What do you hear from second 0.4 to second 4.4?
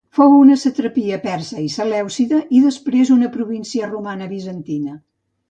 satrapia persa i selèucida, i després una província romana i